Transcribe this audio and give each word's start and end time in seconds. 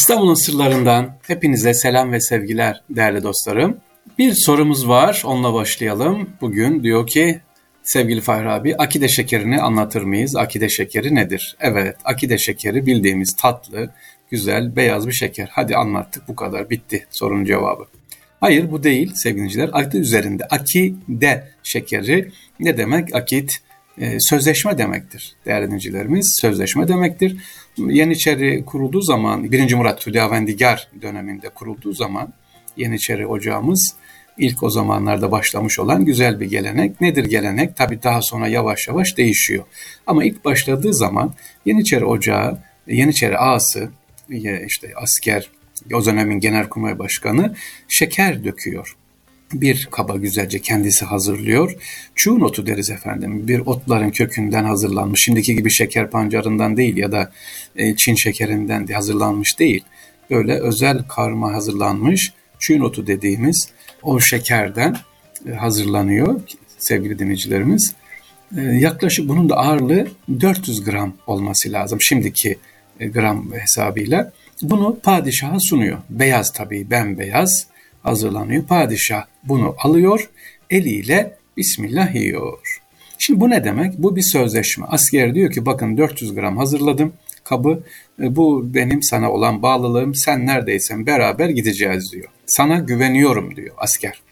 İstanbul'un 0.00 0.34
sırlarından 0.34 1.16
hepinize 1.26 1.74
selam 1.74 2.12
ve 2.12 2.20
sevgiler 2.20 2.82
değerli 2.90 3.22
dostlarım. 3.22 3.76
Bir 4.18 4.32
sorumuz 4.34 4.88
var, 4.88 5.22
onunla 5.24 5.54
başlayalım. 5.54 6.30
Bugün 6.40 6.82
diyor 6.82 7.06
ki, 7.06 7.40
sevgili 7.82 8.20
Fahri 8.20 8.50
abi, 8.50 8.76
akide 8.76 9.08
şekerini 9.08 9.60
anlatır 9.60 10.02
mıyız? 10.02 10.36
Akide 10.36 10.68
şekeri 10.68 11.14
nedir? 11.14 11.56
Evet, 11.60 11.96
akide 12.04 12.38
şekeri 12.38 12.86
bildiğimiz 12.86 13.36
tatlı, 13.36 13.90
güzel, 14.30 14.76
beyaz 14.76 15.06
bir 15.06 15.12
şeker. 15.12 15.48
Hadi 15.52 15.76
anlattık 15.76 16.28
bu 16.28 16.36
kadar, 16.36 16.70
bitti 16.70 17.06
sorunun 17.10 17.44
cevabı. 17.44 17.84
Hayır 18.40 18.70
bu 18.70 18.82
değil 18.82 19.12
sevgiliciler. 19.14 19.70
Adı 19.72 19.98
üzerinde 19.98 20.44
akide 20.44 21.48
şekeri 21.62 22.30
ne 22.60 22.78
demek? 22.78 23.14
Akit 23.14 23.58
e, 24.00 24.16
sözleşme 24.20 24.78
demektir 24.78 25.32
değerli 25.46 25.66
dinleyicilerimiz. 25.66 26.36
Sözleşme 26.40 26.88
demektir. 26.88 27.36
Yeniçeri 27.78 28.64
kurulduğu 28.64 29.00
zaman, 29.00 29.52
1. 29.52 29.74
Murat 29.74 30.06
Hüdavendigar 30.06 30.88
döneminde 31.02 31.48
kurulduğu 31.48 31.92
zaman 31.92 32.32
Yeniçeri 32.76 33.26
ocağımız 33.26 33.94
ilk 34.38 34.62
o 34.62 34.70
zamanlarda 34.70 35.30
başlamış 35.30 35.78
olan 35.78 36.04
güzel 36.04 36.40
bir 36.40 36.46
gelenek. 36.46 37.00
Nedir 37.00 37.24
gelenek? 37.24 37.76
Tabi 37.76 38.02
daha 38.02 38.22
sonra 38.22 38.48
yavaş 38.48 38.88
yavaş 38.88 39.16
değişiyor. 39.16 39.64
Ama 40.06 40.24
ilk 40.24 40.44
başladığı 40.44 40.94
zaman 40.94 41.34
Yeniçeri 41.64 42.04
Ocağı, 42.04 42.58
Yeniçeri 42.86 43.38
ağası, 43.38 43.90
işte 44.66 44.92
asker, 44.96 45.50
o 45.94 46.04
dönemin 46.04 46.40
genelkurmay 46.40 46.98
başkanı 46.98 47.54
şeker 47.88 48.44
döküyor 48.44 48.96
bir 49.52 49.88
kaba 49.90 50.16
güzelce 50.16 50.58
kendisi 50.58 51.04
hazırlıyor. 51.04 51.74
Çuğun 52.14 52.40
otu 52.40 52.66
deriz 52.66 52.90
efendim. 52.90 53.48
Bir 53.48 53.58
otların 53.58 54.10
kökünden 54.10 54.64
hazırlanmış. 54.64 55.24
Şimdiki 55.24 55.56
gibi 55.56 55.70
şeker 55.70 56.10
pancarından 56.10 56.76
değil 56.76 56.96
ya 56.96 57.12
da 57.12 57.32
e, 57.76 57.96
Çin 57.96 58.14
şekerinden 58.14 58.88
de 58.88 58.94
hazırlanmış 58.94 59.58
değil. 59.58 59.84
Böyle 60.30 60.54
özel 60.54 61.02
karma 61.08 61.52
hazırlanmış 61.52 62.32
çuğun 62.58 62.80
otu 62.80 63.06
dediğimiz 63.06 63.68
o 64.02 64.20
şekerden 64.20 64.96
e, 65.48 65.52
hazırlanıyor 65.52 66.40
sevgili 66.78 67.18
dinleyicilerimiz. 67.18 67.94
E, 68.56 68.60
yaklaşık 68.60 69.28
bunun 69.28 69.48
da 69.48 69.56
ağırlığı 69.56 70.08
400 70.40 70.84
gram 70.84 71.14
olması 71.26 71.72
lazım 71.72 72.00
şimdiki 72.00 72.58
gram 73.00 73.52
hesabıyla. 73.52 74.32
Bunu 74.62 74.98
padişaha 75.02 75.60
sunuyor. 75.60 75.98
Beyaz 76.10 76.52
tabii 76.52 76.90
bembeyaz 76.90 77.66
hazırlanıyor. 78.02 78.64
Padişah 78.64 79.24
bunu 79.44 79.74
alıyor, 79.78 80.30
eliyle 80.70 81.38
Bismillah 81.56 82.14
yiyor. 82.14 82.80
Şimdi 83.18 83.40
bu 83.40 83.50
ne 83.50 83.64
demek? 83.64 83.98
Bu 83.98 84.16
bir 84.16 84.22
sözleşme. 84.22 84.86
Asker 84.86 85.34
diyor 85.34 85.52
ki 85.52 85.66
bakın 85.66 85.96
400 85.96 86.34
gram 86.34 86.56
hazırladım 86.56 87.12
kabı. 87.44 87.82
E, 88.22 88.36
bu 88.36 88.74
benim 88.74 89.02
sana 89.02 89.32
olan 89.32 89.62
bağlılığım. 89.62 90.14
Sen 90.14 90.46
neredeysen 90.46 91.06
beraber 91.06 91.48
gideceğiz 91.48 92.12
diyor. 92.12 92.28
Sana 92.46 92.78
güveniyorum 92.78 93.56
diyor 93.56 93.74
asker. 93.78 94.22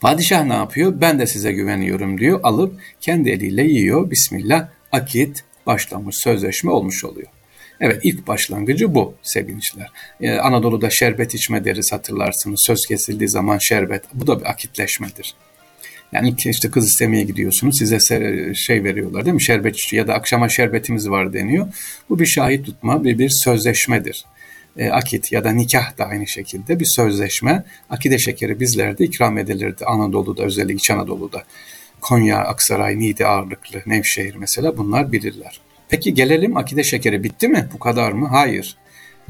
Padişah 0.00 0.44
ne 0.44 0.54
yapıyor? 0.54 1.00
Ben 1.00 1.18
de 1.18 1.26
size 1.26 1.52
güveniyorum 1.52 2.18
diyor. 2.18 2.40
Alıp 2.42 2.80
kendi 3.00 3.30
eliyle 3.30 3.62
yiyor. 3.62 4.10
Bismillah 4.10 4.68
akit 4.92 5.44
başlamış 5.66 6.16
sözleşme 6.16 6.70
olmuş 6.70 7.04
oluyor. 7.04 7.28
Evet 7.80 8.00
ilk 8.02 8.26
başlangıcı 8.26 8.94
bu 8.94 9.14
sevgiliciler. 9.22 9.90
Ee, 10.20 10.32
Anadolu'da 10.32 10.90
şerbet 10.90 11.34
içme 11.34 11.64
deriz 11.64 11.92
hatırlarsınız. 11.92 12.62
Söz 12.66 12.86
kesildiği 12.86 13.28
zaman 13.28 13.58
şerbet. 13.58 14.02
Bu 14.14 14.26
da 14.26 14.40
bir 14.40 14.50
akitleşmedir. 14.50 15.34
Yani 16.12 16.34
işte 16.46 16.70
kız 16.70 16.86
istemeye 16.86 17.24
gidiyorsunuz 17.24 17.78
size 17.78 17.98
şey 18.54 18.84
veriyorlar 18.84 19.24
değil 19.24 19.34
mi 19.34 19.42
şerbet 19.42 19.76
içiyor 19.76 20.06
ya 20.06 20.08
da 20.08 20.14
akşama 20.14 20.48
şerbetimiz 20.48 21.10
var 21.10 21.32
deniyor. 21.32 21.66
Bu 22.10 22.18
bir 22.18 22.26
şahit 22.26 22.66
tutma 22.66 23.04
bir, 23.04 23.18
bir 23.18 23.30
sözleşmedir. 23.44 24.24
E, 24.76 24.90
akit 24.90 25.32
ya 25.32 25.44
da 25.44 25.50
nikah 25.50 25.98
da 25.98 26.04
aynı 26.04 26.26
şekilde 26.26 26.80
bir 26.80 26.86
sözleşme. 26.96 27.64
Akide 27.90 28.18
şekeri 28.18 28.60
bizlerde 28.60 29.04
ikram 29.04 29.38
edilirdi 29.38 29.84
Anadolu'da 29.84 30.42
özellikle 30.42 30.74
İç 30.74 30.90
Anadolu'da. 30.90 31.42
Konya, 32.00 32.38
Aksaray, 32.38 32.98
Niğde 32.98 33.26
ağırlıklı, 33.26 33.82
Nevşehir 33.86 34.34
mesela 34.34 34.76
bunlar 34.76 35.12
bilirler. 35.12 35.60
Peki 35.88 36.14
gelelim 36.14 36.56
akide 36.56 36.84
şekeri 36.84 37.24
bitti 37.24 37.48
mi? 37.48 37.68
Bu 37.74 37.78
kadar 37.78 38.12
mı? 38.12 38.28
Hayır. 38.28 38.76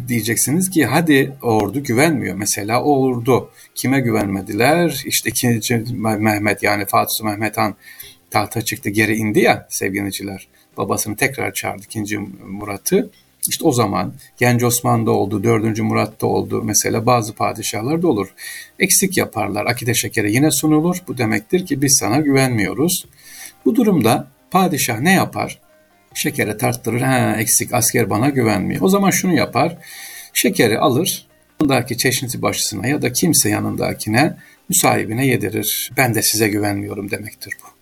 Diyeceksiniz 0.08 0.70
ki 0.70 0.86
hadi 0.86 1.32
ordu 1.42 1.82
güvenmiyor. 1.82 2.36
Mesela 2.36 2.82
o 2.82 3.02
ordu 3.02 3.50
kime 3.74 4.00
güvenmediler? 4.00 5.02
İşte 5.06 5.30
ikinci 5.30 5.84
Mehmet 5.96 6.62
yani 6.62 6.86
Fatih 6.86 7.24
Mehmet 7.24 7.56
Han 7.56 7.74
tahta 8.30 8.62
çıktı 8.62 8.90
geri 8.90 9.16
indi 9.16 9.40
ya 9.40 9.66
sevgiliciler. 9.70 10.48
Babasını 10.76 11.16
tekrar 11.16 11.52
çağırdı 11.52 11.82
ikinci 11.84 12.18
Murat'ı. 12.46 13.10
İşte 13.48 13.64
o 13.64 13.72
zaman 13.72 14.14
Genç 14.38 14.62
Osman'da 14.62 15.10
oldu, 15.10 15.44
4. 15.44 15.78
Murat'ta 15.78 16.26
oldu 16.26 16.62
mesela 16.62 17.06
bazı 17.06 17.34
padişahlarda 17.34 18.08
olur. 18.08 18.34
Eksik 18.78 19.16
yaparlar, 19.16 19.66
akide 19.66 19.94
şekeri 19.94 20.32
yine 20.32 20.50
sunulur. 20.50 20.96
Bu 21.08 21.18
demektir 21.18 21.66
ki 21.66 21.82
biz 21.82 21.96
sana 22.00 22.20
güvenmiyoruz. 22.20 23.06
Bu 23.64 23.74
durumda 23.76 24.28
padişah 24.50 25.00
ne 25.00 25.12
yapar? 25.12 25.60
Şekere 26.14 26.56
tarttırır. 26.56 27.00
Ha 27.00 27.36
eksik 27.38 27.74
asker 27.74 28.10
bana 28.10 28.28
güvenmiyor. 28.28 28.80
O 28.80 28.88
zaman 28.88 29.10
şunu 29.10 29.34
yapar. 29.34 29.76
Şekeri 30.32 30.78
alır. 30.78 31.26
Yanındaki 31.60 31.98
çeşnisi 31.98 32.42
başısına 32.42 32.86
ya 32.86 33.02
da 33.02 33.12
kimse 33.12 33.48
yanındakine 33.48 34.36
müsahibine 34.68 35.26
yedirir. 35.26 35.90
Ben 35.96 36.14
de 36.14 36.22
size 36.22 36.48
güvenmiyorum 36.48 37.10
demektir 37.10 37.54
bu. 37.62 37.74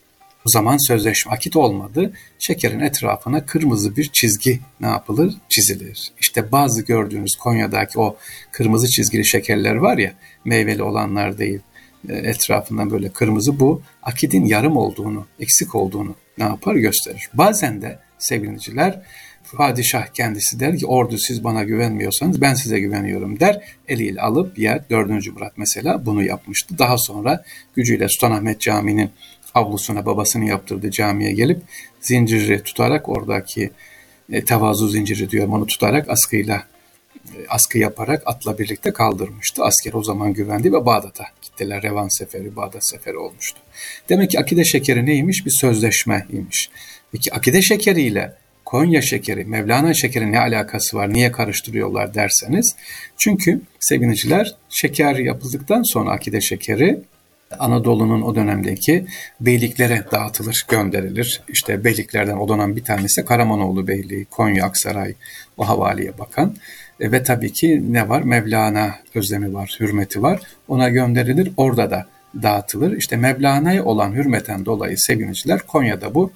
O 0.47 0.51
zaman 0.51 0.87
sözleşme 0.87 1.33
akit 1.33 1.57
olmadı. 1.57 2.13
Şekerin 2.39 2.81
etrafına 2.81 3.47
kırmızı 3.47 3.97
bir 3.97 4.11
çizgi 4.13 4.61
ne 4.81 4.87
yapılır? 4.87 5.35
Çizilir. 5.49 6.13
İşte 6.21 6.53
bazı 6.53 6.83
gördüğünüz 6.83 7.37
Konya'daki 7.37 8.01
o 8.01 8.17
kırmızı 8.53 8.89
çizgili 8.89 9.27
şekerler 9.27 9.75
var 9.75 9.99
ya, 9.99 10.13
meyveli 10.45 10.83
olanlar 10.83 11.39
değil. 11.39 11.61
E, 12.09 12.15
etrafından 12.15 12.91
böyle 12.91 13.09
kırmızı 13.09 13.61
bu 13.61 13.83
akidin 14.03 14.45
yarım 14.45 14.77
olduğunu, 14.77 15.27
eksik 15.41 15.75
olduğunu 15.75 16.17
ne 16.39 16.45
yapar 16.45 16.75
gösterir. 16.75 17.29
Bazen 17.35 17.83
de 17.83 17.99
sevgiliciler. 18.25 19.03
Padişah 19.57 20.07
kendisi 20.07 20.61
der 20.61 20.79
ki 20.79 20.87
ordu 20.87 21.19
siz 21.19 21.45
bana 21.45 21.65
güvenmiyorsanız 21.65 22.41
ben 22.41 22.55
size 22.55 22.81
güveniyorum 22.81 23.41
der. 23.41 23.65
Eliyle 23.89 24.21
alıp 24.21 24.59
yer. 24.59 24.83
Dördüncü 24.91 25.33
Murat 25.33 25.53
mesela 25.57 26.07
bunu 26.07 26.23
yapmıştı. 26.23 26.79
Daha 26.79 26.99
sonra 26.99 27.45
gücüyle 27.77 28.09
Sultanahmet 28.09 28.61
Camii'nin 28.61 29.11
avlusuna 29.55 30.07
babasını 30.07 30.45
yaptırdı 30.45 30.91
camiye 30.91 31.33
gelip 31.33 31.63
zinciri 32.01 32.63
tutarak 32.63 33.09
oradaki 33.09 33.71
e, 34.33 34.45
tevazu 34.45 34.89
zinciri 34.89 35.31
diyor 35.31 35.49
onu 35.49 35.67
tutarak 35.67 36.11
askıyla 36.11 36.63
e, 37.35 37.37
askı 37.49 37.79
yaparak 37.79 38.23
atla 38.27 38.59
birlikte 38.59 38.93
kaldırmıştı. 38.93 39.65
Asker 39.65 39.93
o 39.93 40.03
zaman 40.03 40.33
güvendi 40.33 40.73
ve 40.73 40.87
Bağdat'a 40.87 41.25
gittiler. 41.43 41.83
Revan 41.83 42.09
seferi, 42.09 42.57
Bağdat 42.57 42.89
seferi 42.89 43.17
olmuştu. 43.17 43.61
Demek 44.09 44.31
ki 44.31 44.41
akide 44.41 44.65
şekeri 44.65 45.07
neymiş? 45.07 45.47
Bir 45.47 45.53
sözleşmeymiş. 45.61 46.71
Peki 47.13 47.35
akide 47.35 47.63
şekeriyle 47.63 48.33
Konya 48.65 49.03
şekeri, 49.03 49.45
Mevlana 49.45 49.95
şekeri 49.95 50.33
ne 50.33 50.39
alakası 50.39 50.97
var, 50.97 51.13
niye 51.13 51.33
karıştırıyorlar 51.33 52.15
derseniz. 52.15 52.77
Çünkü 53.17 53.61
sevgiliciler 53.81 54.55
şeker 54.69 55.17
yapıldıktan 55.17 55.83
sonra 55.83 56.11
akide 56.11 56.41
şekeri 56.41 57.01
Anadolu'nun 57.59 58.23
o 58.23 58.35
dönemdeki 58.35 59.07
beyliklere 59.41 60.05
dağıtılır, 60.13 60.65
gönderilir. 60.69 61.43
İşte 61.49 61.85
beyliklerden 61.85 62.37
o 62.37 62.49
dönem 62.49 62.77
bir 62.77 62.85
tanesi 62.85 63.25
Karamanoğlu 63.25 63.89
Beyliği, 63.89 64.25
Konya, 64.25 64.65
Aksaray 64.65 65.15
o 65.57 65.69
havaliye 65.69 66.19
bakan. 66.19 66.57
E, 67.01 67.13
ve 67.13 67.23
tabii 67.23 67.53
ki 67.53 67.93
ne 67.93 68.09
var? 68.09 68.23
Mevlana 68.23 68.95
özlemi 69.15 69.55
var, 69.55 69.77
hürmeti 69.81 70.23
var. 70.23 70.41
Ona 70.69 70.89
gönderilir, 70.89 71.53
orada 71.57 71.91
da 71.91 72.07
dağıtılır. 72.43 72.97
İşte 72.97 73.17
Mevlana'ya 73.17 73.85
olan 73.85 74.13
hürmeten 74.13 74.65
dolayı 74.65 74.99
sevgiliciler 74.99 75.61
Konya'da 75.61 76.15
bu 76.15 76.33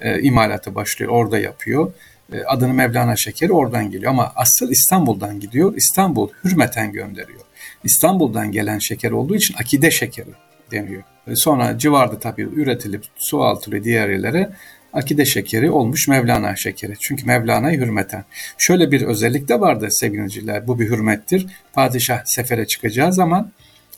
e, 0.00 0.22
imalatı 0.22 0.74
başlıyor, 0.74 1.12
orada 1.12 1.38
yapıyor. 1.38 1.92
E, 2.32 2.42
adını 2.44 2.74
Mevlana 2.74 3.16
Şekeri 3.16 3.52
oradan 3.52 3.90
geliyor 3.90 4.10
ama 4.10 4.32
asıl 4.36 4.70
İstanbul'dan 4.70 5.40
gidiyor. 5.40 5.76
İstanbul 5.76 6.28
hürmeten 6.44 6.92
gönderiyor. 6.92 7.40
İstanbul'dan 7.84 8.52
gelen 8.52 8.78
şeker 8.78 9.10
olduğu 9.10 9.36
için 9.36 9.54
akide 9.54 9.90
şekeri 9.90 10.30
deniyor. 10.70 11.02
E, 11.26 11.36
sonra 11.36 11.78
civarda 11.78 12.18
tabii 12.18 12.42
üretilip 12.42 13.04
su 13.16 13.42
altı 13.42 13.72
ve 13.72 13.84
diğer 13.84 14.08
yerlere 14.08 14.50
akide 14.92 15.24
şekeri 15.24 15.70
olmuş 15.70 16.08
Mevlana 16.08 16.56
şekeri. 16.56 16.94
Çünkü 17.00 17.26
Mevlana'yı 17.26 17.80
hürmeten. 17.80 18.24
Şöyle 18.58 18.90
bir 18.90 19.02
özellik 19.02 19.48
de 19.48 19.60
vardı 19.60 19.88
sevgiliciler. 19.90 20.66
Bu 20.66 20.80
bir 20.80 20.88
hürmettir. 20.88 21.46
Padişah 21.72 22.22
sefere 22.24 22.66
çıkacağı 22.66 23.12
zaman 23.12 23.50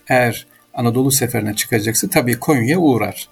eğer 0.09 0.47
Anadolu 0.75 1.13
seferine 1.13 1.55
çıkacaksa 1.55 2.09
tabii 2.09 2.39
Konya'ya 2.39 2.79
uğrar. 2.79 3.29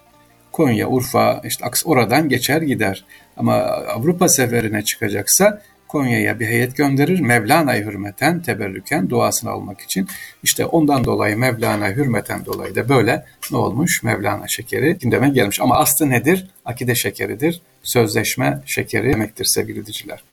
Konya, 0.61 0.89
Urfa, 0.89 1.43
işte 1.45 1.65
oradan 1.85 2.29
geçer 2.29 2.63
gider. 2.63 3.05
Ama 3.37 3.55
Avrupa 3.97 4.29
seferine 4.29 4.85
çıkacaksa 4.85 5.63
Konya'ya 5.89 6.41
bir 6.41 6.47
heyet 6.47 6.77
gönderir. 6.77 7.21
Mevlana'yı 7.21 7.85
hürmeten, 7.85 8.43
teberrüken 8.43 9.11
duasını 9.11 9.51
almak 9.51 9.81
için. 9.81 10.09
İşte 10.43 10.65
ondan 10.65 11.05
dolayı 11.05 11.39
Mevlana'yı 11.39 11.97
hürmeten 11.97 12.45
dolayı 12.45 12.75
da 12.75 12.89
böyle 12.89 13.25
ne 13.51 13.57
olmuş? 13.57 14.03
Mevlana 14.03 14.49
şekeri 14.49 14.99
gündeme 14.99 15.29
gelmiş. 15.29 15.61
Ama 15.61 15.79
aslı 15.79 16.11
nedir? 16.11 16.51
Akide 16.65 16.95
şekeridir. 16.95 17.63
Sözleşme 17.83 18.63
şekeri 18.67 19.13
demektir 19.13 19.45
sevgili 19.45 19.87
diciler. 19.87 20.25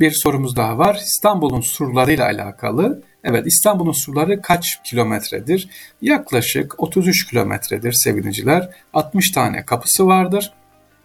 Bir 0.00 0.10
sorumuz 0.10 0.56
daha 0.56 0.78
var. 0.78 0.94
İstanbul'un 0.94 1.60
surlarıyla 1.60 2.24
alakalı. 2.24 3.02
Evet 3.24 3.46
İstanbul'un 3.46 3.92
surları 3.92 4.42
kaç 4.42 4.82
kilometredir? 4.84 5.68
Yaklaşık 6.02 6.82
33 6.82 7.26
kilometredir 7.26 7.92
sevgiliciler. 7.92 8.68
60 8.92 9.30
tane 9.30 9.64
kapısı 9.64 10.06
vardır. 10.06 10.52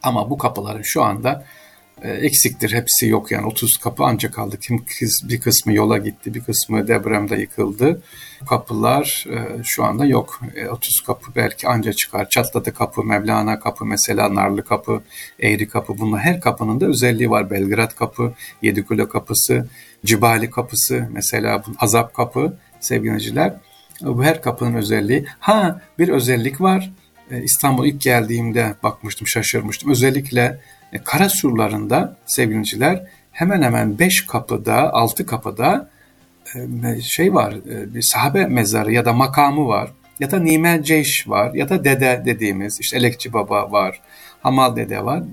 Ama 0.03 0.29
bu 0.29 0.37
kapıların 0.37 0.81
şu 0.81 1.03
anda 1.03 1.45
eksiktir. 2.03 2.73
Hepsi 2.73 3.07
yok 3.07 3.31
yani 3.31 3.45
30 3.45 3.77
kapı 3.77 4.03
ancak 4.03 4.33
kaldı. 4.33 4.59
Kim 4.59 4.85
bir 5.23 5.39
kısmı 5.39 5.73
yola 5.73 5.97
gitti, 5.97 6.33
bir 6.33 6.43
kısmı 6.43 6.87
depremde 6.87 7.35
yıkıldı. 7.35 8.01
Kapılar 8.49 9.25
e, 9.29 9.63
şu 9.63 9.83
anda 9.83 10.05
yok. 10.05 10.41
30 10.69 10.99
e, 11.01 11.05
kapı 11.05 11.35
belki 11.35 11.67
anca 11.67 11.93
çıkar. 11.93 12.29
Çatladı 12.29 12.73
kapı, 12.73 13.03
Mevlana 13.03 13.59
kapı 13.59 13.85
mesela, 13.85 14.35
Narlı 14.35 14.63
kapı, 14.63 15.01
Eğri 15.39 15.67
kapı. 15.67 15.97
Bunlar 15.97 16.19
her 16.19 16.41
kapının 16.41 16.81
da 16.81 16.85
özelliği 16.85 17.29
var. 17.29 17.49
Belgrad 17.49 17.95
kapı, 17.95 18.33
Yedikule 18.61 19.09
kapısı, 19.09 19.69
Cibali 20.05 20.49
kapısı 20.49 21.09
mesela 21.11 21.63
Azap 21.79 22.13
kapı 22.13 22.57
sevgiliciler. 22.79 23.53
Bu 24.01 24.23
her 24.23 24.41
kapının 24.41 24.73
özelliği. 24.73 25.25
Ha 25.39 25.81
bir 25.99 26.09
özellik 26.09 26.61
var. 26.61 26.91
İstanbul 27.43 27.85
ilk 27.85 28.01
geldiğimde 28.01 28.75
bakmıştım, 28.83 29.27
şaşırmıştım. 29.27 29.91
Özellikle 29.91 30.59
e, 30.93 30.97
kara 31.03 31.29
surlarında 31.29 32.15
sevgiliciler 32.25 33.03
hemen 33.31 33.61
hemen 33.61 33.99
beş 33.99 34.25
kapıda, 34.25 34.93
altı 34.93 35.25
kapıda 35.25 35.89
e, 36.83 37.01
şey 37.01 37.33
var, 37.33 37.53
e, 37.53 37.93
bir 37.93 38.01
sahabe 38.01 38.45
mezarı 38.45 38.91
ya 38.91 39.05
da 39.05 39.13
makamı 39.13 39.67
var 39.67 39.89
ya 40.19 40.31
da 40.31 40.39
Nimel 40.39 40.83
Ceyş 40.83 41.27
var 41.27 41.53
ya 41.53 41.69
da 41.69 41.83
dede 41.83 42.21
dediğimiz 42.25 42.79
işte 42.79 42.97
Elekçi 42.97 43.33
Baba 43.33 43.71
var, 43.71 44.01
Hamal 44.41 44.75
Dede 44.75 45.05
var. 45.05 45.23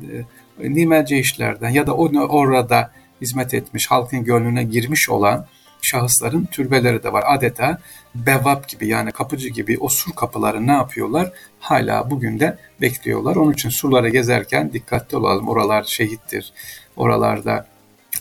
Nimel 0.59 1.07
Ceyşlerden 1.07 1.71
ya 1.71 1.87
da 1.87 1.95
onu 1.95 2.27
orada 2.27 2.91
hizmet 3.21 3.55
etmiş, 3.55 3.91
halkın 3.91 4.25
gönlüne 4.25 4.65
girmiş 4.65 5.11
olan 5.11 5.47
şahısların 5.85 6.45
türbeleri 6.45 7.03
de 7.03 7.13
var. 7.13 7.25
Adeta 7.27 7.79
bevap 8.15 8.69
gibi 8.69 8.89
yani 8.89 9.13
kapıcı 9.13 9.49
gibi 9.49 9.79
o 9.81 9.89
sur 9.89 10.13
kapıları 10.13 10.67
ne 10.67 10.73
yapıyorlar? 10.73 11.33
Hala 11.61 12.11
bugün 12.11 12.41
de 12.41 12.59
bekliyorlar. 12.81 13.37
Onun 13.37 13.53
için 13.53 13.69
surlara 13.69 14.09
gezerken 14.09 14.73
dikkatli 14.73 15.17
olalım. 15.17 15.49
Oralar 15.49 15.85
şehittir. 15.85 16.53
Oralarda 16.97 17.67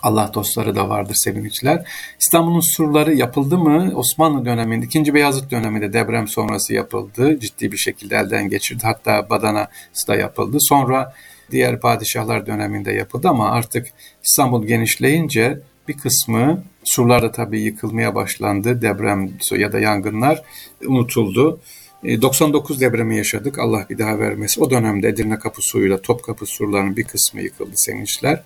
Allah 0.03 0.31
dostları 0.33 0.75
da 0.75 0.89
vardır 0.89 1.15
sevimciler. 1.15 1.87
İstanbul'un 2.19 2.59
surları 2.59 3.13
yapıldı 3.13 3.57
mı? 3.57 3.91
Osmanlı 3.95 4.45
döneminde, 4.45 4.85
2. 4.85 5.13
Beyazıt 5.13 5.51
döneminde 5.51 5.93
deprem 5.93 6.27
sonrası 6.27 6.73
yapıldı. 6.73 7.39
Ciddi 7.39 7.71
bir 7.71 7.77
şekilde 7.77 8.15
elden 8.15 8.49
geçirdi. 8.49 8.83
Hatta 8.83 9.29
Badana'sı 9.29 10.07
da 10.07 10.15
yapıldı. 10.15 10.57
Sonra 10.59 11.13
diğer 11.51 11.79
padişahlar 11.79 12.45
döneminde 12.45 12.91
yapıldı 12.91 13.29
ama 13.29 13.51
artık 13.51 13.87
İstanbul 14.23 14.67
genişleyince 14.67 15.59
bir 15.87 15.97
kısmı 15.97 16.63
surlarda 16.83 17.31
tabii 17.31 17.61
yıkılmaya 17.61 18.15
başlandı. 18.15 18.81
Deprem 18.81 19.29
ya 19.57 19.71
da 19.71 19.79
yangınlar 19.79 20.43
unutuldu. 20.85 21.59
99 22.03 22.77
e, 22.77 22.85
depremi 22.85 23.17
yaşadık. 23.17 23.59
Allah 23.59 23.85
bir 23.89 23.97
daha 23.97 24.19
vermesi. 24.19 24.61
O 24.61 24.69
dönemde 24.69 25.07
Edirne 25.07 25.39
Kapı 25.39 25.61
suyuyla 25.61 26.01
Topkapı 26.01 26.45
surlarının 26.45 26.97
bir 26.97 27.03
kısmı 27.03 27.41
yıkıldı 27.41 27.73
sevinçler. 27.75 28.43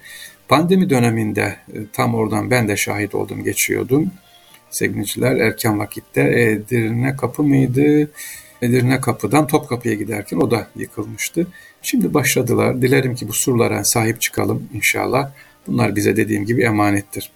Pandemi 0.47 0.89
döneminde 0.89 1.55
e, 1.73 1.77
tam 1.93 2.15
oradan 2.15 2.51
ben 2.51 2.67
de 2.67 2.77
şahit 2.77 3.15
oldum, 3.15 3.43
geçiyordum. 3.43 4.11
Sevgiliciler 4.69 5.35
erken 5.35 5.79
vakitte 5.79 6.21
Edirne 6.21 7.15
Kapı 7.15 7.43
mıydı? 7.43 8.09
Edirne 8.61 9.01
Kapı'dan 9.01 9.47
Topkapı'ya 9.47 9.95
giderken 9.95 10.37
o 10.37 10.51
da 10.51 10.67
yıkılmıştı. 10.75 11.47
Şimdi 11.81 12.13
başladılar. 12.13 12.81
Dilerim 12.81 13.15
ki 13.15 13.27
bu 13.27 13.33
surlara 13.33 13.83
sahip 13.83 14.21
çıkalım 14.21 14.69
inşallah. 14.73 15.31
Bunlar 15.67 15.95
bize 15.95 16.15
dediğim 16.15 16.45
gibi 16.45 16.63
emanettir. 16.63 17.31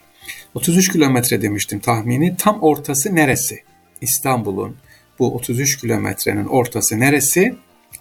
33 0.56 0.92
kilometre 0.92 1.42
demiştim 1.42 1.80
tahmini. 1.80 2.36
Tam 2.38 2.62
ortası 2.62 3.16
neresi? 3.16 3.60
İstanbul'un 4.02 4.76
bu 5.20 5.36
33 5.36 5.78
kilometrenin 5.78 6.46
ortası 6.46 7.00
neresi? 7.00 7.56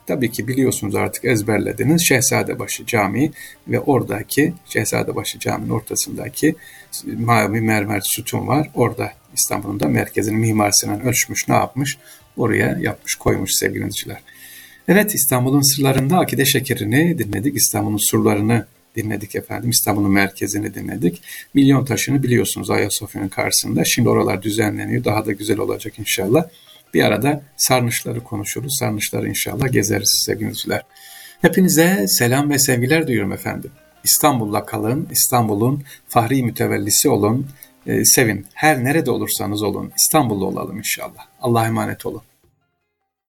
Tabii 0.07 0.31
ki 0.31 0.49
biliyorsunuz 0.49 0.95
artık 0.95 1.25
ezberlediniz 1.25 2.09
Şehzadebaşı 2.09 2.87
Camii 2.87 3.33
ve 3.69 3.81
oradaki 3.81 4.55
Şehzadebaşı 4.65 5.39
Camii'nin 5.39 5.71
ortasındaki 5.71 6.55
mavi 7.19 7.61
mermer 7.61 8.01
sütun 8.05 8.47
var. 8.47 8.71
Orada 8.75 9.13
İstanbul'un 9.35 9.81
da 9.81 9.89
merkezini 9.89 10.37
Mimar 10.37 10.71
Sinan 10.71 11.01
ölçmüş 11.01 11.49
ne 11.49 11.55
yapmış? 11.55 11.99
Oraya 12.37 12.79
yapmış 12.81 13.15
koymuş 13.15 13.51
sevgili 13.55 13.79
dinleyiciler. 13.79 14.23
Evet 14.89 15.15
İstanbul'un 15.15 15.75
sırlarında 15.75 16.19
akide 16.19 16.45
şekerini 16.45 17.19
dinledik. 17.19 17.57
İstanbul'un 17.57 18.11
surlarını 18.11 18.67
dinledik 18.97 19.35
efendim. 19.35 19.71
İstanbul'un 19.71 20.11
merkezini 20.11 20.75
dinledik. 20.75 21.23
Milyon 21.55 21.85
taşını 21.85 22.23
biliyorsunuz 22.23 22.71
Ayasofya'nın 22.71 23.29
karşısında. 23.29 23.85
Şimdi 23.85 24.09
oralar 24.09 24.43
düzenleniyor. 24.43 25.05
Daha 25.05 25.27
da 25.27 25.33
güzel 25.33 25.59
olacak 25.59 25.99
inşallah. 25.99 26.45
Bir 26.95 27.03
arada 27.03 27.43
sarnıçları 27.57 28.25
konuşuruz. 28.25 28.77
Sarnıçları 28.79 29.29
inşallah 29.29 29.73
gezeriz 29.73 30.23
sevgili 30.27 30.53
Hepinize 31.41 32.05
selam 32.09 32.51
ve 32.51 32.59
sevgiler 32.59 33.07
duyuyorum 33.07 33.33
efendim. 33.33 33.71
İstanbul'la 34.05 34.67
kalın, 34.67 35.09
İstanbul'un 35.11 35.83
fahri 36.09 36.43
mütevellisi 36.43 37.09
olun, 37.09 37.47
e, 37.87 38.05
sevin. 38.05 38.47
Her 38.55 38.85
nerede 38.85 39.11
olursanız 39.11 39.63
olun, 39.63 39.93
İstanbul'da 39.97 40.45
olalım 40.45 40.79
inşallah. 40.79 41.27
Allah'a 41.41 41.67
emanet 41.67 42.07
olun. 42.07 42.23